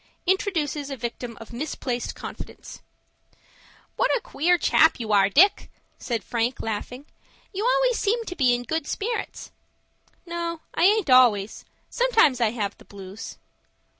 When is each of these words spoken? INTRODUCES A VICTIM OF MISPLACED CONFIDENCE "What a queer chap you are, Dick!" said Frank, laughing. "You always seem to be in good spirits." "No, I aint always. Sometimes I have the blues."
INTRODUCES 0.25 0.89
A 0.89 0.97
VICTIM 0.97 1.37
OF 1.39 1.53
MISPLACED 1.53 2.15
CONFIDENCE 2.15 2.81
"What 3.97 4.09
a 4.17 4.21
queer 4.23 4.57
chap 4.57 4.99
you 4.99 5.11
are, 5.11 5.29
Dick!" 5.29 5.69
said 5.99 6.23
Frank, 6.23 6.59
laughing. 6.59 7.05
"You 7.53 7.67
always 7.71 7.99
seem 7.99 8.25
to 8.25 8.35
be 8.35 8.55
in 8.55 8.63
good 8.63 8.87
spirits." 8.87 9.51
"No, 10.25 10.61
I 10.73 10.85
aint 10.85 11.11
always. 11.11 11.65
Sometimes 11.91 12.41
I 12.41 12.49
have 12.49 12.75
the 12.79 12.85
blues." 12.85 13.37